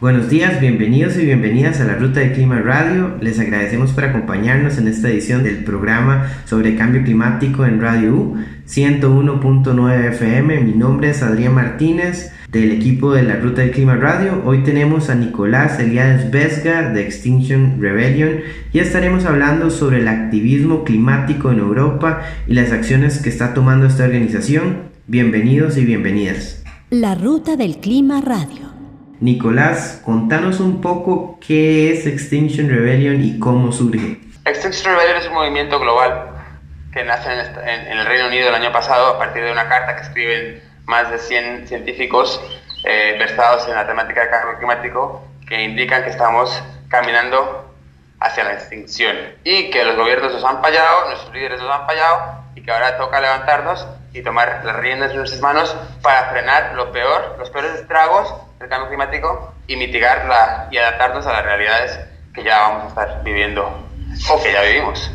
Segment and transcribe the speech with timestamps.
[0.00, 3.16] Buenos días, bienvenidos y bienvenidas a la Ruta de Clima Radio.
[3.20, 8.36] Les agradecemos por acompañarnos en esta edición del programa sobre cambio climático en Radio U
[8.68, 10.60] 101.9 FM.
[10.60, 14.42] Mi nombre es Adrián Martínez del equipo de la Ruta de Clima Radio.
[14.44, 18.40] Hoy tenemos a Nicolás Eliades Vesga de Extinction Rebellion
[18.72, 23.86] y estaremos hablando sobre el activismo climático en Europa y las acciones que está tomando
[23.86, 24.88] esta organización.
[25.06, 26.64] Bienvenidos y bienvenidas.
[26.90, 28.73] La Ruta del Clima Radio.
[29.20, 34.18] Nicolás, contanos un poco qué es Extinction Rebellion y cómo surge.
[34.44, 36.30] Extinction Rebellion es un movimiento global
[36.92, 40.02] que nace en, el Reino Unido el año pasado a partir de una carta que
[40.02, 42.40] escriben más de 100 científicos
[42.84, 47.74] eh, versados en la temática del cambio climático que indican que estamos caminando
[48.20, 52.44] hacia la extinción y que los gobiernos nos han fallado, nuestros líderes nos han fallado
[52.54, 56.92] y que ahora toca levantarnos y tomar las riendas en nuestras manos para frenar lo
[56.92, 61.98] peor, los peores estragos del cambio climático y mitigarla y adaptarnos a las realidades
[62.32, 63.66] que ya vamos a estar viviendo
[64.30, 65.10] o que ya vivimos.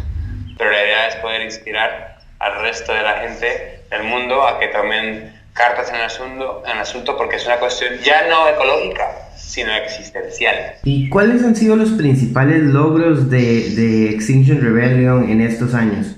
[0.57, 4.67] Pero la idea es poder inspirar al resto de la gente del mundo a que
[4.67, 9.29] tomen cartas en el asunto, en el asunto porque es una cuestión ya no ecológica,
[9.37, 10.75] sino existencial.
[10.83, 16.17] ¿Y cuáles han sido los principales logros de, de Extinction Rebellion en estos años?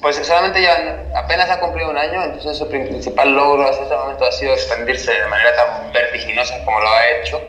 [0.00, 4.24] Pues solamente ya apenas ha cumplido un año, entonces su principal logro hasta este momento
[4.26, 7.40] ha sido expandirse de manera tan vertiginosa como lo ha hecho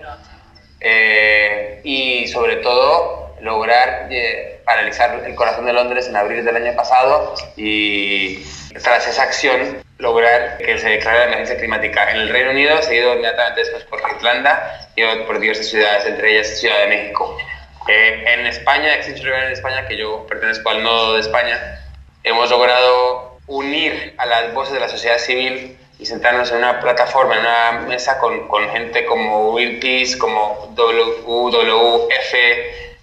[0.80, 6.76] eh, y sobre todo lograr eh, paralizar el corazón de Londres en abril del año
[6.76, 8.44] pasado y
[8.82, 13.14] tras esa acción lograr que se declare la emergencia climática en el Reino Unido, seguido
[13.14, 17.38] inmediatamente después por Irlanda y por diversas ciudades, entre ellas Ciudad de México.
[17.88, 21.80] Eh, en España, existe en España, que yo pertenezco al nodo de España,
[22.28, 27.36] hemos logrado unir a las voces de la sociedad civil y sentarnos en una plataforma,
[27.36, 32.34] en una mesa con, con gente como Greenpeace, como WWF,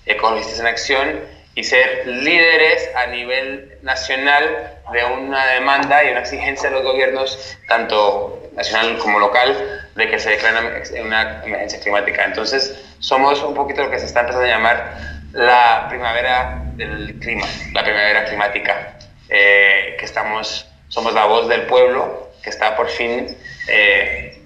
[0.07, 1.21] Ecologistas en Acción,
[1.57, 7.57] y ser líderes a nivel nacional de una demanda y una exigencia de los gobiernos,
[7.69, 10.59] tanto nacional como local, de que se declare
[11.01, 12.25] una emergencia climática.
[12.25, 14.95] Entonces, somos un poquito lo que se está empezando a llamar
[15.33, 18.95] la primavera del clima, la primavera climática.
[19.31, 23.27] Eh, que estamos, somos la voz del pueblo que está por fin
[23.69, 24.39] eh,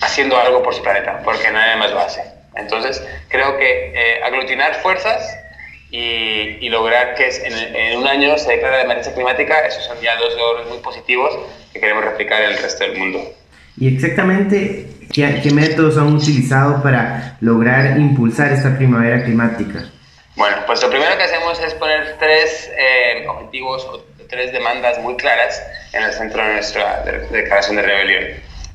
[0.00, 2.22] haciendo algo por su planeta, porque nadie más lo hace.
[2.54, 5.36] Entonces, creo que eh, aglutinar fuerzas
[5.90, 10.16] y, y, lograr que en, un año se declare la emergencia climática, esos son ya
[10.16, 11.36] dos logros muy positivos
[11.72, 13.20] que queremos replicar en el resto del mundo.
[13.78, 19.90] ¿Y exactamente qué, qué métodos han utilizado para lograr impulsar esta primavera climática?
[20.36, 25.16] Bueno, pues lo primero que hacemos es poner tres eh, objetivos o tres demandas muy
[25.16, 25.62] claras
[25.94, 28.24] en el centro de nuestra declaración de rebelión.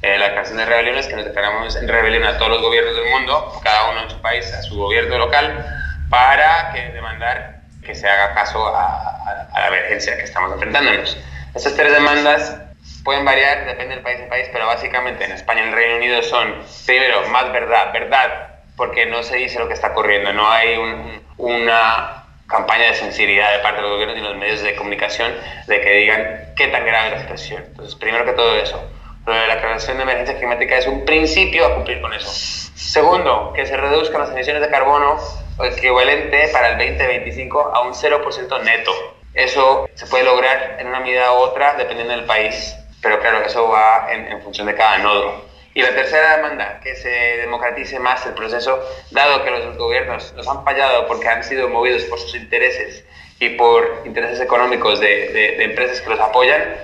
[0.02, 2.96] Eh, la declaración de rebelión es que nos declaramos en rebelión a todos los gobiernos
[2.96, 5.64] del mundo, cada uno en su país, a su gobierno local,
[6.10, 11.16] para que demandar que se haga caso a, a la emergencia que estamos enfrentándonos.
[11.54, 12.58] Estas tres demandas
[13.04, 15.98] pueden variar, depende del país en país, pero básicamente en España y en el Reino
[15.98, 18.51] Unido son, primero, más verdad, verdad,
[18.82, 23.56] porque no se dice lo que está ocurriendo, no hay un, una campaña de sensibilidad
[23.56, 25.36] de parte del gobierno y los medios de comunicación
[25.68, 27.64] de que digan qué tan grave es la situación.
[27.68, 28.84] Entonces, primero que todo eso,
[29.28, 32.28] lo de la declaración de emergencia climática es un principio a cumplir con eso.
[32.74, 35.20] Segundo, que se reduzcan las emisiones de carbono
[35.64, 38.92] equivalente para el 2025 a un 0% neto.
[39.36, 43.70] Eso se puede lograr en una medida u otra dependiendo del país, pero claro, eso
[43.70, 45.51] va en, en función de cada nodo.
[45.74, 50.48] Y la tercera demanda, que se democratice más el proceso, dado que los gobiernos nos
[50.48, 53.06] han fallado porque han sido movidos por sus intereses
[53.40, 56.76] y por intereses económicos de, empresas que los apoyan,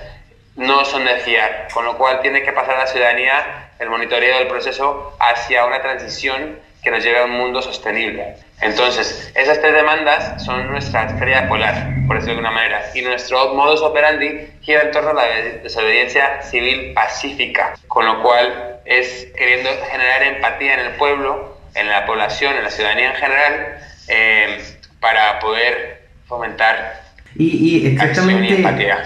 [0.56, 4.39] no son de fiar, con lo cual tiene que pasar a la ciudadanía el monitoreo
[4.39, 8.35] del proceso hacia una transición que nos lleve a un mundo sostenible.
[8.62, 13.53] Entonces, esas tres demandas son nuestra estrella polar, por decirlo de alguna manera, y nuestro
[13.53, 15.27] modus operandi gira en torno a la
[15.63, 22.06] desobediencia civil pacífica, con lo cual es queriendo generar empatía en el pueblo, en la
[22.06, 23.77] población, en la ciudadanía en general,
[24.07, 24.57] eh,
[25.00, 27.07] para poder fomentar
[27.38, 27.45] y,
[27.83, 29.03] y exactamente, empatía.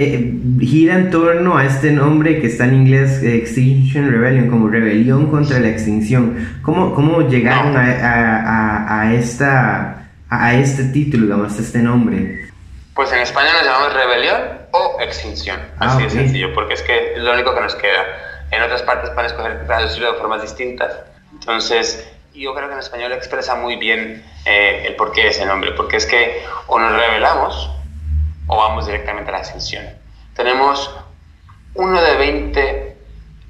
[0.00, 5.28] Eh, gira en torno a este nombre que está en inglés Extinction Rebellion, como rebelión
[5.28, 6.60] contra la extinción.
[6.62, 12.46] ¿Cómo, cómo llegaron a, a, a, esta, a este título, digamos, a este nombre?
[12.94, 14.40] Pues en España nos llamamos rebelión
[14.70, 15.58] o extinción.
[15.80, 16.10] Ah, Así de ok.
[16.12, 18.04] sencillo, porque es que es lo único que nos queda.
[18.52, 20.92] En otras partes pueden escoger traducirlo de formas distintas.
[21.32, 25.72] Entonces, yo creo que en español expresa muy bien eh, el porqué de ese nombre,
[25.72, 27.68] porque es que o nos rebelamos
[28.48, 29.86] o vamos directamente a la extinción.
[30.34, 30.90] Tenemos
[31.74, 32.96] uno de 20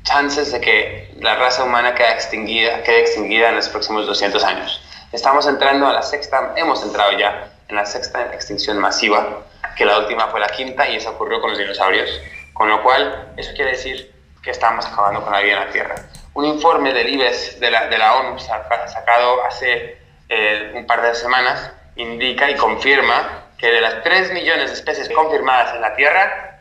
[0.03, 4.83] chances de que la raza humana quede extinguida, quede extinguida en los próximos 200 años.
[5.13, 9.45] Estamos entrando a la sexta, hemos entrado ya en la sexta extinción masiva,
[9.77, 12.11] que la última fue la quinta y eso ocurrió con los dinosaurios,
[12.53, 14.13] con lo cual eso quiere decir
[14.43, 15.95] que estamos acabando con la vida en la Tierra.
[16.35, 19.99] Un informe del IBES de la, de la ONU saca- sacado hace
[20.29, 25.09] eh, un par de semanas indica y confirma que de las 3 millones de especies
[25.09, 26.61] confirmadas en la Tierra,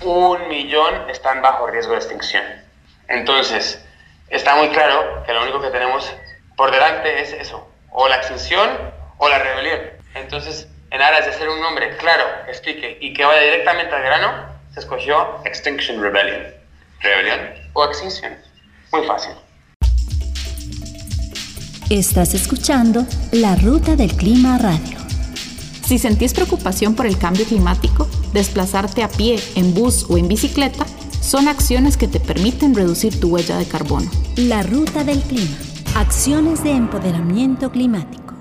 [0.00, 2.42] un millón están bajo riesgo de extinción.
[3.08, 3.84] Entonces,
[4.30, 6.10] está muy claro que lo único que tenemos
[6.56, 8.68] por delante es eso, o la extinción
[9.18, 9.80] o la rebelión.
[10.14, 14.02] Entonces, en aras de ser un nombre claro, que explique y que vaya directamente al
[14.02, 16.54] grano, se escogió Extinction Rebellion.
[17.00, 18.36] Rebelión o extinción.
[18.92, 19.32] Muy fácil.
[21.90, 24.99] Estás escuchando La Ruta del Clima Radio.
[25.90, 30.86] Si sentís preocupación por el cambio climático, desplazarte a pie, en bus o en bicicleta
[31.20, 34.08] son acciones que te permiten reducir tu huella de carbono.
[34.36, 35.50] La Ruta del Clima.
[35.96, 38.34] Acciones de empoderamiento climático.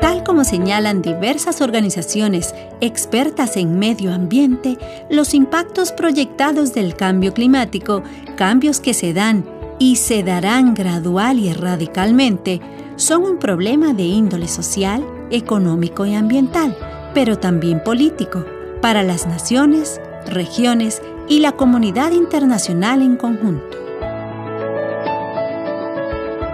[0.00, 4.78] Tal como señalan diversas organizaciones expertas en medio ambiente,
[5.10, 8.02] los impactos proyectados del cambio climático,
[8.38, 9.44] cambios que se dan
[9.78, 12.62] y se darán gradual y radicalmente,
[12.96, 16.76] son un problema de índole social, económico y ambiental,
[17.14, 18.44] pero también político,
[18.80, 23.76] para las naciones, regiones y la comunidad internacional en conjunto.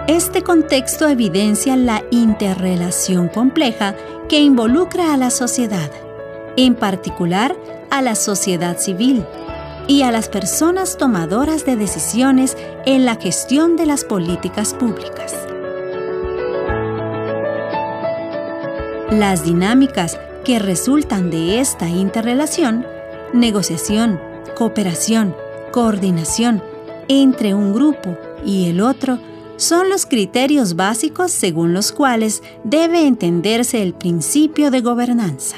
[0.07, 3.95] Este contexto evidencia la interrelación compleja
[4.27, 5.89] que involucra a la sociedad,
[6.57, 7.55] en particular
[7.89, 9.25] a la sociedad civil
[9.87, 15.52] y a las personas tomadoras de decisiones en la gestión de las políticas públicas.
[19.11, 22.85] Las dinámicas que resultan de esta interrelación,
[23.33, 24.19] negociación,
[24.55, 25.35] cooperación,
[25.71, 26.61] coordinación
[27.07, 29.19] entre un grupo y el otro,
[29.57, 35.57] son los criterios básicos según los cuales debe entenderse el principio de gobernanza.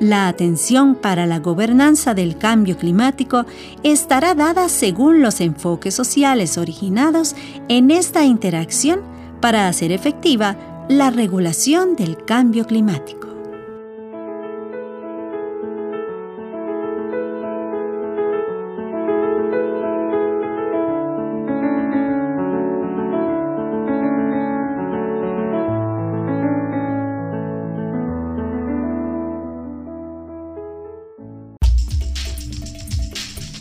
[0.00, 3.46] La atención para la gobernanza del cambio climático
[3.84, 7.36] estará dada según los enfoques sociales originados
[7.68, 9.00] en esta interacción
[9.40, 10.56] para hacer efectiva
[10.88, 13.28] la regulación del cambio climático.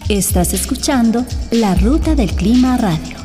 [0.10, 3.21] Estás escuchando La Ruta del Clima Radio.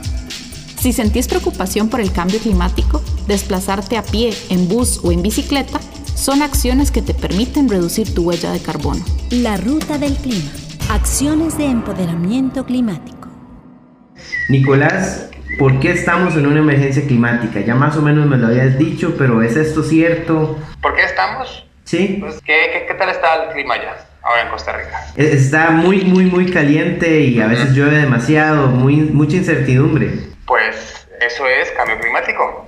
[0.86, 5.80] Si sentís preocupación por el cambio climático, desplazarte a pie, en bus o en bicicleta
[6.14, 9.04] son acciones que te permiten reducir tu huella de carbono.
[9.30, 10.48] La Ruta del Clima.
[10.88, 13.28] Acciones de empoderamiento climático.
[14.48, 15.28] Nicolás,
[15.58, 17.58] ¿por qué estamos en una emergencia climática?
[17.58, 20.56] Ya más o menos me lo habías dicho, pero ¿es esto cierto?
[20.80, 21.66] ¿Por qué estamos?
[21.82, 22.19] Sí.
[22.20, 25.05] Pues, ¿qué, qué, qué tal está el clima ya, ahora en Costa Rica?
[25.16, 30.35] Está muy, muy, muy caliente y a veces llueve demasiado, muy, mucha incertidumbre.
[30.46, 32.65] Pues eso es cambio climático.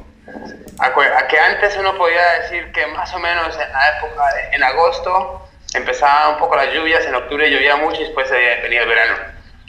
[0.80, 4.62] A que antes uno podía decir que más o menos en la época de, en
[4.62, 9.14] agosto empezaban un poco las lluvias, en octubre llovía mucho y después venía el verano.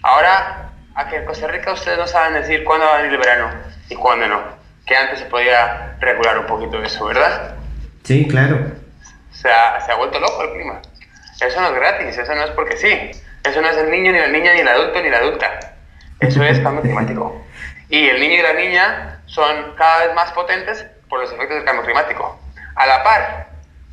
[0.04, 3.20] Ahora, a que en Costa Rica ustedes no saben decir cuándo va a venir el
[3.20, 3.52] verano
[3.90, 4.42] y cuándo no.
[4.86, 7.56] Que antes se podía regular un poquito eso, ¿verdad?
[8.04, 8.72] Sí, claro.
[9.32, 10.82] se ha, se ha vuelto loco el clima.
[11.42, 13.12] Eso no es gratis, eso no es porque sí.
[13.44, 15.60] Eso no es el niño, ni la niña, ni el adulto, ni la adulta.
[16.20, 17.46] Eso es cambio climático.
[17.90, 21.66] Y el niño y la niña son cada vez más potentes por los efectos del
[21.66, 22.40] cambio climático.
[22.76, 23.48] A la par,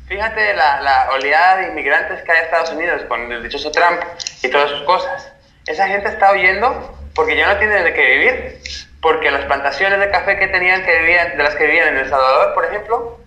[0.07, 4.01] fíjate la, la oleada de inmigrantes que hay en Estados Unidos con el dichoso Trump
[4.43, 5.31] y todas sus cosas.
[5.65, 8.61] Esa gente está huyendo porque ya no tienen de qué vivir.
[9.01, 12.09] Porque las plantaciones de café que tenían que vivían, de las que vivían en El
[12.09, 13.19] Salvador, por ejemplo,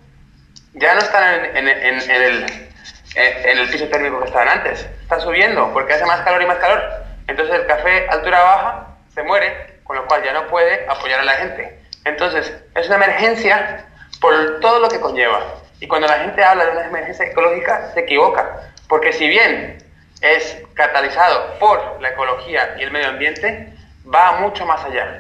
[0.75, 2.71] ya no están en, en- en- en el,
[3.15, 4.81] en, el piso térmico que estaban antes.
[5.03, 6.83] Están subiendo porque hace más calor y más calor.
[7.29, 11.25] Entonces el café altura baja se muere, con lo cual ya no puede apoyar a
[11.25, 11.77] la gente.
[12.05, 13.85] Entonces es una emergencia
[14.21, 15.41] por todo lo que conlleva.
[15.81, 18.71] Y cuando la gente habla de una emergencia ecológica, se equivoca.
[18.89, 19.79] Porque si bien
[20.21, 23.75] es catalizado por la ecología y el medio ambiente,
[24.07, 25.19] va mucho más allá.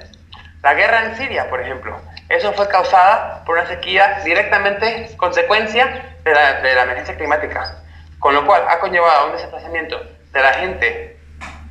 [0.62, 6.32] La guerra en Siria, por ejemplo, Eso fue causada por una sequía directamente consecuencia de
[6.32, 7.82] la, de la emergencia climática,
[8.20, 10.00] con lo cual ha conllevado un desplazamiento
[10.30, 11.18] de la gente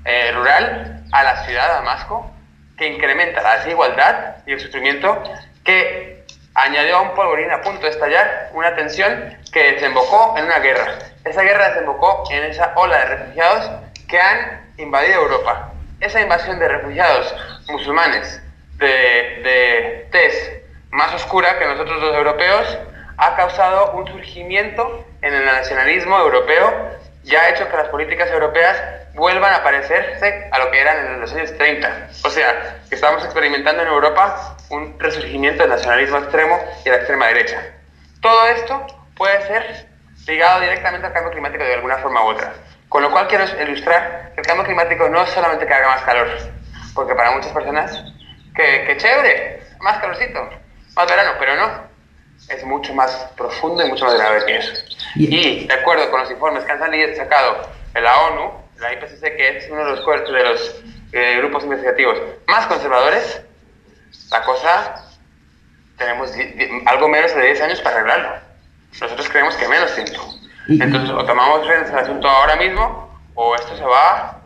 [0.04, 2.36] eh, rural a la ciudad de Damasco,
[2.80, 5.22] que incrementa la desigualdad y el sufrimiento,
[5.66, 6.24] que
[6.56, 10.98] añadió a un polvorín a punto de estallar una tensión que desembocó en una guerra.
[11.26, 13.70] Esa guerra desembocó en esa ola de refugiados
[14.08, 15.74] que han invadido Europa.
[16.00, 17.36] Esa invasión de refugiados
[17.68, 18.42] musulmanes
[18.78, 22.78] de, de tez más oscura que nosotros los europeos
[23.18, 28.82] ha causado un surgimiento en el nacionalismo europeo y ha hecho que las políticas europeas
[29.14, 32.10] vuelvan a parecerse a lo que eran en los años 30.
[32.24, 36.98] O sea, que estamos experimentando en Europa un resurgimiento del nacionalismo extremo y de la
[36.98, 37.62] extrema derecha.
[38.22, 38.86] Todo esto
[39.16, 39.88] puede ser
[40.28, 42.54] ligado directamente al cambio climático de alguna forma u otra.
[42.88, 46.02] Con lo cual quiero ilustrar que el cambio climático no es solamente que haga más
[46.02, 46.28] calor,
[46.94, 48.04] porque para muchas personas,
[48.56, 50.50] que, que chévere, más calorcito,
[50.96, 51.90] más verano, pero no.
[52.48, 54.74] Es mucho más profundo y mucho más grave que eso.
[55.16, 59.22] Y de acuerdo con los informes que han salido, sacado de la ONU, la IPCC,
[59.36, 62.18] que es uno de los, de los eh, grupos investigativos
[62.48, 63.42] más conservadores,
[64.32, 65.06] la cosa
[65.98, 66.32] tenemos
[66.86, 68.30] algo menos de 10 años para arreglarlo.
[69.02, 70.34] Nosotros creemos que menos tiempo.
[70.68, 74.40] Entonces, o tomamos el asunto ahora mismo, o esto se va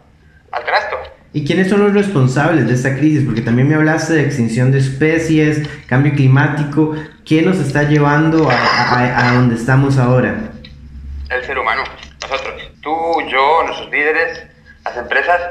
[0.51, 0.97] al trasto.
[1.33, 3.23] ¿Y quiénes son los responsables de esta crisis?
[3.25, 6.95] Porque también me hablaste de extinción de especies, cambio climático.
[7.25, 10.51] ¿Quién nos está llevando a, a, a donde estamos ahora?
[11.29, 11.83] El ser humano.
[12.83, 14.43] Tú, yo, nuestros líderes,
[14.83, 15.41] las empresas,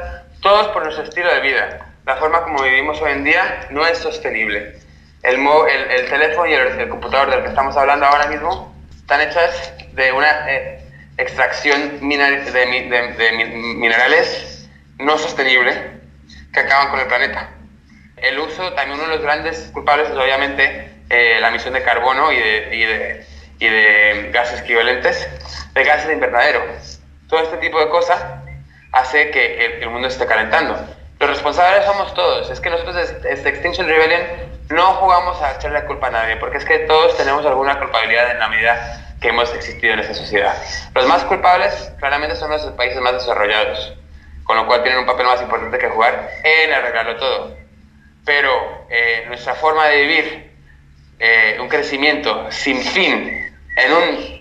[0.43, 1.87] todos por nuestro estilo de vida.
[2.05, 4.77] La forma como vivimos hoy en día no es sostenible.
[5.23, 9.23] El, el, el teléfono y el, el, computador del que estamos hablando ahora mismo están
[9.23, 10.85] hechas de una eh,
[11.17, 12.17] extracción de,
[12.53, 13.47] de, de,
[13.77, 15.73] minerales no sostenible
[16.53, 17.49] que acaban con el planeta.
[18.19, 22.31] El uso, también uno de los grandes culpables es obviamente eh, la emisión de carbono
[22.31, 23.27] y de, y de,
[23.59, 25.27] y de gases equivalentes,
[25.73, 26.63] de gases de invernadero.
[27.33, 28.23] Todo este tipo de cosas
[28.93, 30.79] hace que el, mundo esté calentando.
[31.19, 32.51] Los responsables somos todos.
[32.51, 34.21] Es que nosotros desde Extinction Rebellion
[34.69, 38.33] no jugamos a echarle la culpa a nadie, porque es que todos tenemos alguna culpabilidad
[38.33, 40.55] en la medida que hemos existido en esta sociedad.
[40.95, 43.95] Los más culpables claramente son los países más desarrollados,
[44.45, 47.57] con lo cual tienen un papel más importante que jugar en arreglarlo todo.
[48.27, 50.53] Pero eh, nuestra forma de vivir,
[51.19, 53.93] eh, un crecimiento sin fin en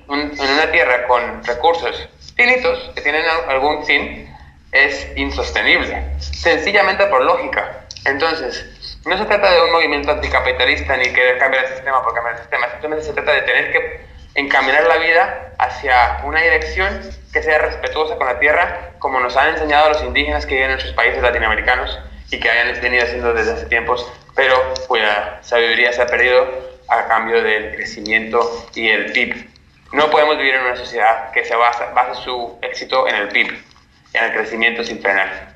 [0.09, 4.33] una tierra con recursos finitos que tienen algún fin,
[4.71, 7.85] es insostenible, sencillamente por lógica.
[8.05, 8.65] Entonces,
[9.05, 12.41] no se trata de un movimiento anticapitalista ni querer cambiar el sistema por cambiar el
[12.41, 14.01] sistema, simplemente se trata de tener que
[14.35, 17.01] encaminar la vida hacia una dirección
[17.33, 20.75] que sea respetuosa con la tierra, como nos han enseñado los indígenas que viven en
[20.75, 26.01] nuestros países latinoamericanos y que hayan venido haciendo desde hace tiempos, pero cuya sabiduría se
[26.01, 26.47] ha perdido
[26.87, 29.50] a cambio del crecimiento y el PIB.
[29.93, 33.71] No podemos vivir en una sociedad que se basa, base su éxito en el PIB
[34.13, 35.51] en el crecimiento sin frenar.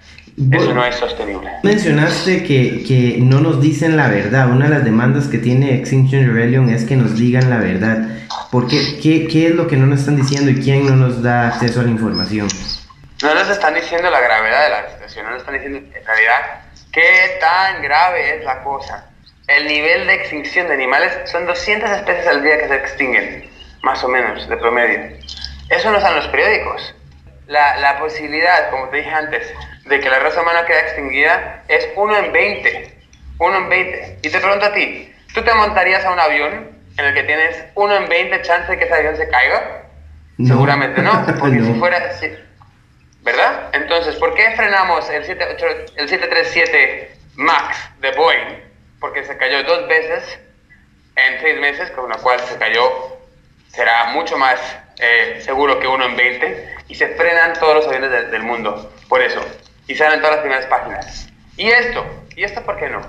[0.51, 1.49] Eso no es sostenible.
[1.63, 4.49] Mencionaste que, que, no nos dicen la verdad.
[4.49, 7.99] Una de las demandas que tiene Extinction Rebellion es que nos digan la verdad.
[8.51, 8.99] ¿Por qué?
[9.01, 11.79] ¿Qué, qué es lo que no nos están diciendo y quién no nos da acceso
[11.79, 12.49] a la información?
[13.23, 16.35] No nos están diciendo la gravedad de la situación, no nos están diciendo en realidad
[16.91, 19.09] qué tan grave es la cosa.
[19.47, 23.49] El nivel de extinción de animales son 200 especies al día que se extinguen,
[23.85, 24.99] más o menos, de promedio.
[25.69, 26.95] Eso no está en los periódicos
[27.47, 29.53] la, la, posibilidad, como te dije antes,
[29.85, 32.97] de que la raza humana quede extinguida es 1 en 20.
[33.37, 34.19] 1 en 20.
[34.23, 37.65] Y te pregunto a ti, ¿tú te montarías a un avión en el que tienes
[37.75, 39.83] 1 en 20 chance de que ese avión se caiga?
[40.37, 40.47] No.
[40.47, 41.73] Seguramente no, porque no.
[41.73, 42.11] si fuera...
[42.13, 42.31] Si,
[43.21, 43.69] ¿Verdad?
[43.73, 45.65] Entonces, ¿por qué frenamos el, 78,
[45.97, 48.59] el 737 MAX de Boeing?
[48.99, 50.39] Porque se cayó dos veces
[51.15, 53.14] en seis meses, con lo cual se cayó,
[53.75, 54.59] será mucho más
[54.99, 58.91] eh, seguro que uno en 20, y se frenan todos los aviones de, del mundo,
[59.09, 59.41] por eso,
[59.87, 61.27] y salen todas las primeras páginas.
[61.57, 62.05] Y esto,
[62.35, 63.01] ¿y esto por qué no?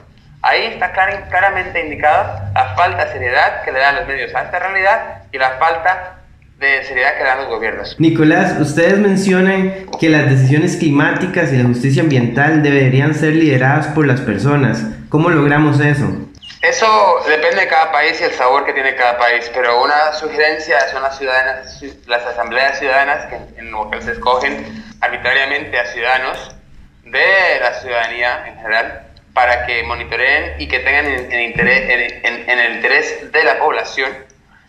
[0.42, 4.42] Ahí está clar, claramente indicada la falta de seriedad que le dan los medios a
[4.42, 6.18] esta realidad y la falta
[6.58, 7.96] de seriedad que dan los gobiernos.
[7.98, 14.06] Nicolás, ustedes mencionan que las decisiones climáticas y la justicia ambiental deberían ser lideradas por
[14.06, 14.84] las personas.
[15.08, 16.16] ¿Cómo logramos eso?
[16.62, 20.88] Eso depende de cada país y el sabor que tiene cada país, pero una sugerencia
[20.88, 26.54] son las ciudadanas, las asambleas ciudadanas que en lo que se escogen arbitrariamente a ciudadanos
[27.04, 32.58] de la ciudadanía en general para que monitoreen y que tengan en, interés, en, en,
[32.58, 34.10] el interés de la población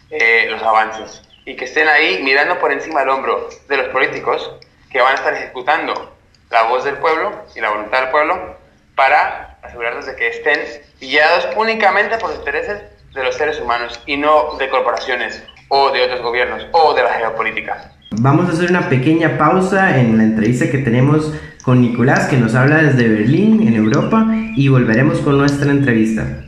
[0.10, 1.22] eh, los avances.
[1.46, 4.52] Y que estén ahí mirando por encima del hombro de los políticos
[4.92, 6.18] que van a estar ejecutando
[6.50, 8.58] la voz del pueblo y la voluntad del pueblo
[8.96, 10.60] para asegurarnos de que estén
[11.00, 12.82] guiados únicamente por los intereses
[13.14, 17.14] de los seres humanos y no de corporaciones o de otros gobiernos o de la
[17.14, 17.92] geopolítica.
[18.20, 21.34] Vamos a hacer una pequeña pausa en la entrevista que tenemos
[21.64, 26.46] con Nicolás, que nos habla desde Berlín, en Europa, y volveremos con nuestra entrevista.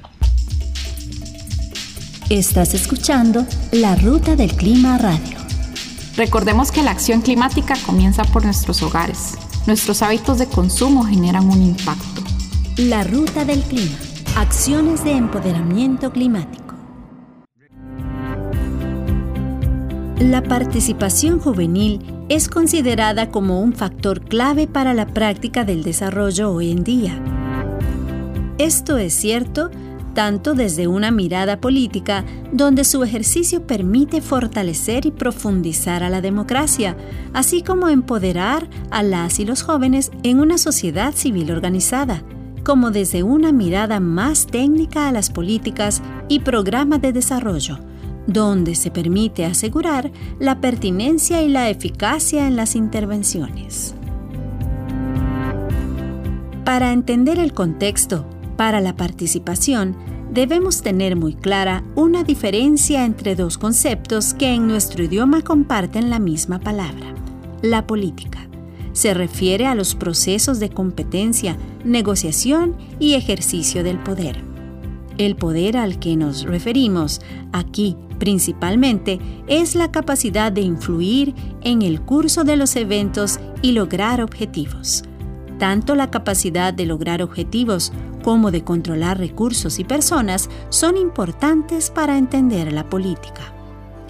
[2.30, 5.38] Estás escuchando La Ruta del Clima Radio.
[6.16, 9.38] Recordemos que la acción climática comienza por nuestros hogares.
[9.68, 12.19] Nuestros hábitos de consumo generan un impacto.
[12.88, 13.98] La Ruta del Clima.
[14.38, 16.76] Acciones de empoderamiento climático.
[20.22, 26.72] La participación juvenil es considerada como un factor clave para la práctica del desarrollo hoy
[26.72, 27.22] en día.
[28.58, 29.72] Esto es cierto
[30.14, 36.96] tanto desde una mirada política, donde su ejercicio permite fortalecer y profundizar a la democracia,
[37.34, 42.24] así como empoderar a las y los jóvenes en una sociedad civil organizada,
[42.64, 47.80] como desde una mirada más técnica a las políticas y programas de desarrollo
[48.30, 53.96] donde se permite asegurar la pertinencia y la eficacia en las intervenciones.
[56.64, 58.26] Para entender el contexto
[58.56, 59.96] para la participación,
[60.32, 66.20] debemos tener muy clara una diferencia entre dos conceptos que en nuestro idioma comparten la
[66.20, 67.16] misma palabra,
[67.64, 68.49] la política.
[68.94, 74.42] Se refiere a los procesos de competencia, negociación y ejercicio del poder.
[75.18, 77.20] El poder al que nos referimos
[77.52, 84.22] aquí principalmente es la capacidad de influir en el curso de los eventos y lograr
[84.22, 85.04] objetivos.
[85.58, 87.92] Tanto la capacidad de lograr objetivos
[88.24, 93.54] como de controlar recursos y personas son importantes para entender la política.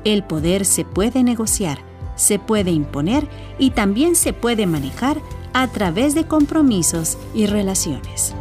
[0.04, 1.80] El poder se puede negociar,
[2.20, 5.22] se puede imponer y también se puede manejar
[5.54, 8.36] a través de compromisos y relaciones.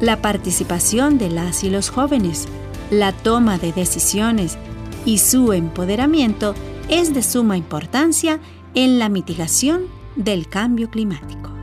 [0.00, 2.46] La participación de las y los jóvenes
[2.90, 4.56] la toma de decisiones
[5.04, 6.54] y su empoderamiento
[6.88, 8.40] es de suma importancia
[8.74, 9.82] en la mitigación
[10.16, 11.57] del cambio climático.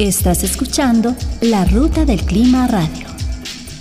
[0.00, 3.06] Estás escuchando La Ruta del Clima Radio.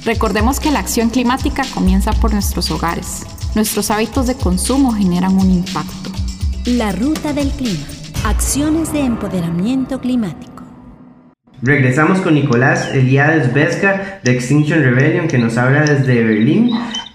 [0.04, 5.50] Recordemos que la acción climática comienza por nuestros hogares nuestros hábitos de consumo generan un
[5.50, 6.12] impacto.
[6.66, 7.86] La ruta del clima.
[8.26, 10.64] Acciones de empoderamiento climático.
[11.62, 16.72] Regresamos con Nicolás Eliades Vesca de Extinction Rebellion que nos habla desde Berlín.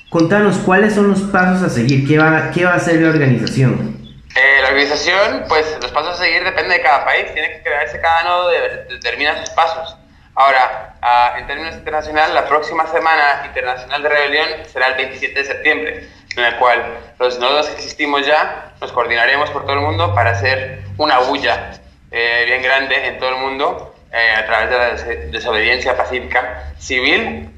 [0.08, 4.03] Contanos cuáles son los pasos a seguir, qué va, qué va a hacer la organización.
[4.37, 8.01] Eh, la organización, pues los pasos a seguir depende de cada país, tiene que crearse
[8.01, 9.97] cada nodo, de, determina sus pasos.
[10.35, 15.44] Ahora, ah, en términos internacionales, la próxima Semana Internacional de Rebelión será el 27 de
[15.44, 16.85] septiembre en el cual
[17.18, 21.70] los nodos que existimos ya nos coordinaremos por todo el mundo para hacer una bulla
[22.11, 27.53] eh, bien grande en todo el mundo eh, a través de la desobediencia pacífica civil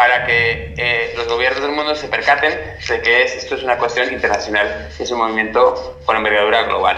[0.00, 2.52] para que eh, los gobiernos del mundo se percaten
[2.88, 6.96] de que esto es una cuestión internacional, es un movimiento con envergadura global.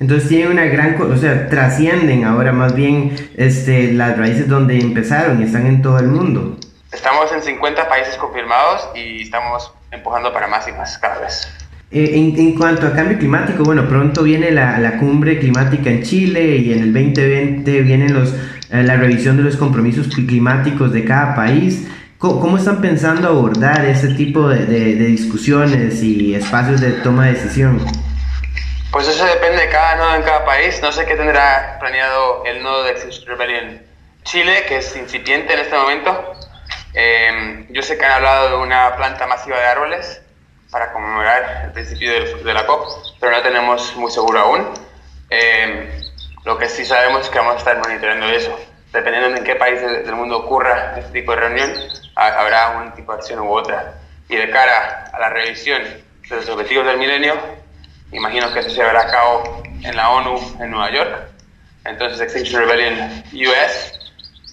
[0.00, 5.42] Entonces tiene una gran, o sea, trascienden ahora más bien este, las raíces donde empezaron
[5.42, 6.56] y están en todo el mundo.
[6.90, 11.46] Estamos en 50 países confirmados y estamos empujando para más y más cada vez.
[11.90, 16.56] Eh, en, cuanto a cambio climático, bueno, pronto viene la, la, cumbre climática en Chile
[16.56, 18.34] y en el 2020 vienen los,
[18.70, 21.86] eh, la revisión de los compromisos climáticos de cada país.
[22.18, 27.84] ¿Cómo, están pensando abordar ese tipo de, de, discusiones y espacios de toma de decisión?
[28.90, 30.80] Pues eso depende de cada nodo en cada país.
[30.80, 33.82] No sé qué tendrá planeado el nodo de Extinction Rebellion
[34.22, 36.32] Chile, que es incipiente en este momento.
[36.94, 40.22] Em, yo sé que han hablado de una planta masiva de árboles
[40.70, 42.10] para conmemorar el principio
[42.42, 42.88] de, la COP,
[43.20, 44.66] pero no tenemos muy seguro aún.
[45.28, 45.90] Em,
[46.46, 48.58] lo que sí sabemos es que vamos a estar monitoreando eso.
[48.96, 51.70] Dependiendo de en qué país del mundo ocurra este tipo de reunión,
[52.14, 53.92] habrá un tipo de acción u otra.
[54.26, 57.34] Y de cara a la revisión de los objetivos del milenio,
[58.10, 61.14] imagino que eso se llevará a cabo en la ONU en Nueva York.
[61.84, 63.92] Entonces Extinction Rebellion US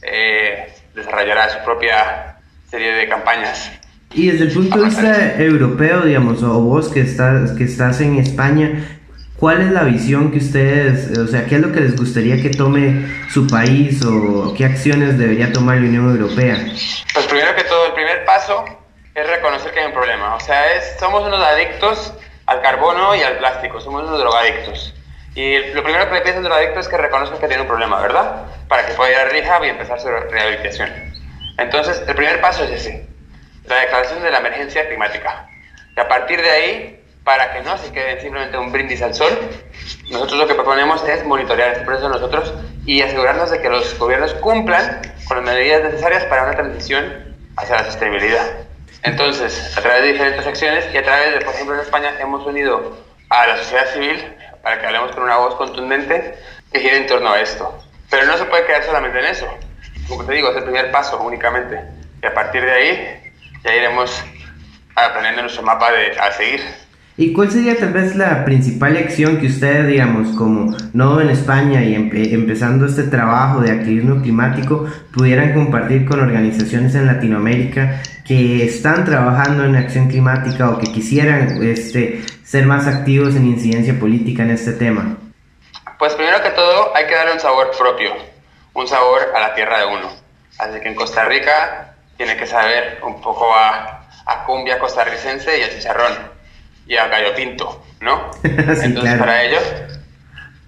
[0.02, 2.36] eh, desarrollará su propia
[2.70, 3.72] serie de campañas.
[4.14, 8.18] Y desde el punto de vista europeo, digamos, o vos que estás, que estás en
[8.18, 9.00] España,
[9.44, 12.50] ¿cuál es la visión que ustedes, o sea, qué es lo que les gustaría que
[12.50, 16.56] tome su país o qué acciones debería tomar la Unión Europea?
[17.14, 18.64] Pues primero que todo, el primer paso
[19.14, 20.36] es reconocer que hay un problema.
[20.36, 22.14] O sea, es, somos unos adictos
[22.46, 24.94] al carbono y al plástico, somos unos drogadictos.
[25.36, 28.00] Y lo primero que le piensa un drogadicto es que reconozca que tiene un problema,
[28.00, 28.46] ¿verdad?
[28.70, 30.90] Para que pueda ir a rehab y empezar su rehabilitación.
[31.58, 33.10] Entonces, el primer paso es ese.
[33.66, 35.50] la declaración de la emergencia climática.
[35.98, 39.32] Y a partir de ahí, para que no se quede simplemente un brindis al sol,
[40.10, 42.54] nosotros lo que proponemos es monitorear este proceso nosotros
[42.86, 47.78] y asegurarnos de que los gobiernos cumplan con las medidas necesarias para una transición hacia
[47.78, 48.46] la sostenibilidad.
[49.04, 52.46] Entonces, a través de diferentes acciones y a través de, por ejemplo, en España hemos
[52.46, 52.98] unido
[53.30, 56.38] a la sociedad civil para que hablemos con una voz contundente
[56.72, 57.78] que gire en torno a esto.
[58.10, 59.48] Pero no se puede quedar solamente en eso.
[60.08, 61.82] Como te digo, es el primer paso únicamente.
[62.22, 63.34] Y a partir de ahí
[63.64, 64.24] ya iremos
[64.96, 66.64] aprendiendo nuestro mapa de, a seguir.
[67.16, 71.84] ¿Y cuál sería tal vez la principal acción que ustedes, digamos, como Nodo en España
[71.84, 79.06] y empezando este trabajo de activismo climático, pudieran compartir con organizaciones en Latinoamérica que están
[79.06, 84.50] trabajando en acción climática o que quisieran este, ser más activos en incidencia política en
[84.50, 85.16] este tema?
[86.00, 88.12] Pues primero que todo hay que darle un sabor propio,
[88.74, 90.10] un sabor a la tierra de uno.
[90.58, 95.62] Así que en Costa Rica tiene que saber un poco a, a cumbia costarricense y
[95.62, 96.33] a chicharrón
[96.88, 98.32] y a gallo pinto, ¿no?
[98.44, 99.60] Entonces, para ello,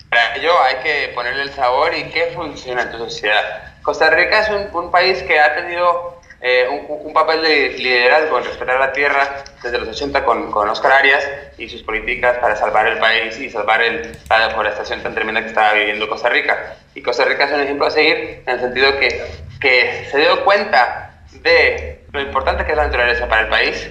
[0.10, 3.74] para ello hay que ponerle el sabor y qué funciona en tu sociedad.
[3.82, 8.38] Costa Rica es un, un país que ha tenido eh, un, un, papel de liderazgo
[8.38, 12.56] en respetar la tierra desde los 80 con, con, Oscar Arias y sus políticas para
[12.56, 16.76] salvar el país y salvar el, la deforestación tan tremenda que estaba viviendo Costa Rica.
[16.94, 19.26] Y Costa Rica es un ejemplo a seguir en el sentido que,
[19.60, 23.90] que se dio cuenta de lo importante que es la naturaleza para el país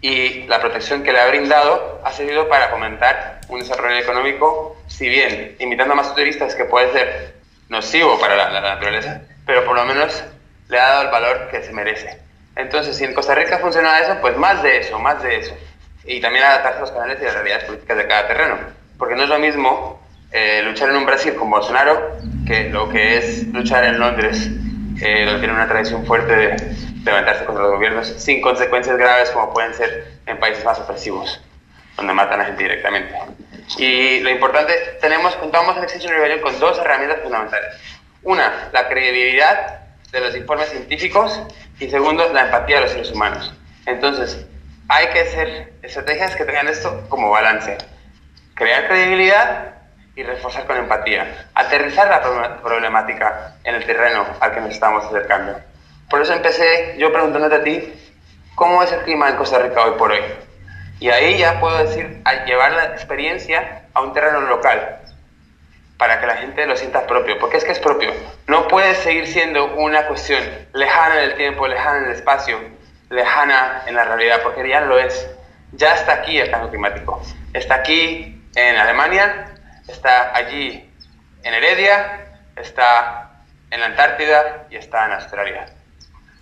[0.00, 5.08] y la protección que le ha brindado ha servido para fomentar un desarrollo económico, si
[5.08, 7.34] bien imitando a más turistas que puede ser
[7.68, 10.24] nocivo para la, naturaleza, pero por lo menos
[10.68, 12.18] le ha dado el valor que se merece.
[12.56, 15.56] Entonces, si en Costa Rica funciona eso, pues más de eso, más de eso.
[16.04, 18.58] Y también adaptarse a los canales y las realidades políticas de cada terreno.
[18.98, 23.18] Porque no es lo mismo eh, luchar en un Brasil con Bolsonaro que lo que
[23.18, 24.50] es luchar en Londres,
[25.00, 29.74] eh, tiene una tradición fuerte de, levantarse contra los gobiernos sin consecuencias graves como pueden
[29.74, 31.40] ser en países más opresivos,
[31.96, 33.14] donde matan a gente directamente.
[33.78, 37.76] Y lo importante, tenemos, contamos en Extinction Rebellion con dos herramientas fundamentales.
[38.22, 39.80] Una, la credibilidad
[40.12, 41.40] de los informes científicos
[41.78, 43.54] y segundo, la empatía de los seres humanos.
[43.86, 44.44] Entonces,
[44.88, 47.78] hay que hacer estrategias que tengan esto como balance.
[48.54, 49.79] Crear credibilidad
[50.20, 51.48] y reforzar con empatía.
[51.54, 55.58] Aterrizar la problemática en el terreno al que nos estamos acercando.
[56.10, 57.92] Por eso empecé yo preguntándote a ti,
[58.54, 60.20] ¿cómo es el clima en Costa Rica hoy por hoy?
[60.98, 64.98] Y ahí ya puedo decir, al llevar la experiencia a un terreno local,
[65.96, 68.12] para que la gente lo sienta propio, porque es que es propio.
[68.46, 72.58] No puede seguir siendo una cuestión lejana en el tiempo, lejana en el espacio,
[73.08, 75.28] lejana en la realidad, porque ya lo es.
[75.72, 77.22] Ya está aquí el cambio climático.
[77.52, 79.46] Está aquí en Alemania,
[79.90, 80.88] está allí
[81.42, 85.66] en Heredia, está en la Antártida y está en Australia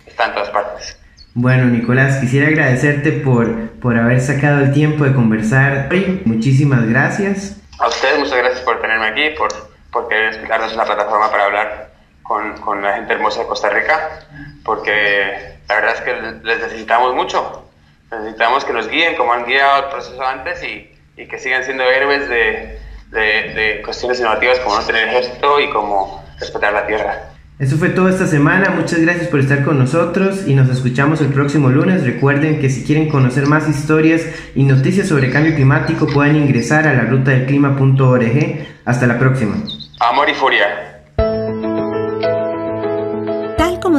[0.09, 0.99] está en todas partes.
[1.33, 6.21] Bueno, Nicolás, quisiera agradecerte por, por haber sacado el tiempo de conversar hoy.
[6.25, 7.61] Muchísimas gracias.
[7.79, 9.49] A ustedes, muchas gracias por tenerme aquí, por,
[9.91, 11.91] por querer explicarnos una plataforma para hablar
[12.23, 14.27] con, con, la gente hermosa de Costa Rica,
[14.65, 17.69] porque la verdad es que les necesitamos mucho.
[18.11, 21.83] Necesitamos que nos guíen como han guiado el proceso antes y, y que sigan siendo
[21.83, 22.79] héroes de,
[23.11, 27.29] de, de cuestiones innovativas como no tener ejército y como respetar la tierra.
[27.59, 31.27] Eso fue todo esta semana, muchas gracias por estar con nosotros y nos escuchamos el
[31.27, 32.05] próximo lunes.
[32.05, 34.21] Recuerden que si quieren conocer más historias
[34.55, 38.65] y noticias sobre cambio climático pueden ingresar a la ruta del clima.org.
[38.85, 39.57] Hasta la próxima.
[39.99, 40.88] Amor y furia.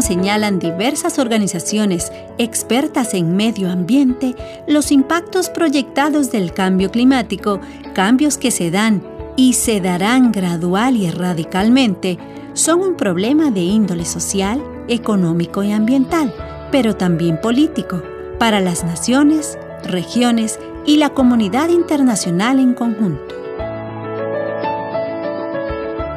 [0.02, 4.34] Señalan diversas organizaciones expertas en medio ambiente,
[4.66, 7.60] los impactos proyectados del cambio climático,
[7.94, 9.02] cambios que se dan
[9.36, 12.18] y se darán gradual y radicalmente,
[12.52, 16.34] son un problema de índole social, económico y ambiental,
[16.70, 18.02] pero también político,
[18.38, 23.39] para las naciones, regiones y la comunidad internacional en conjunto.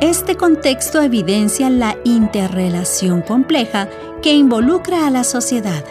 [0.03, 3.87] Este contexto evidencia la interrelación compleja
[4.21, 5.85] que involucra a la sociedad,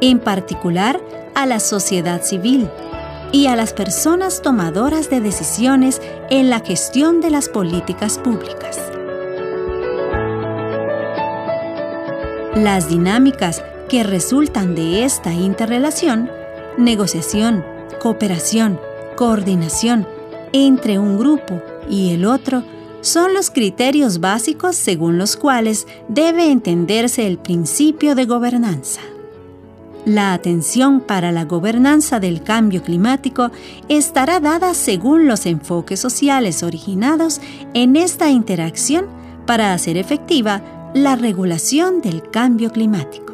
[0.00, 1.00] en particular
[1.36, 2.68] a la sociedad civil
[3.30, 8.80] y a las personas tomadoras de decisiones en la gestión de las políticas públicas.
[12.56, 16.28] Las dinámicas que resultan de esta interrelación,
[16.76, 17.64] negociación,
[18.00, 18.80] cooperación,
[19.14, 20.08] coordinación
[20.52, 22.64] entre un grupo y el otro,
[23.04, 29.02] son los criterios básicos según los cuales debe entenderse el principio de gobernanza.
[30.06, 33.50] La atención para la gobernanza del cambio climático
[33.88, 37.40] estará dada según los enfoques sociales originados
[37.74, 39.06] en esta interacción
[39.46, 40.62] para hacer efectiva
[40.94, 43.33] la regulación del cambio climático.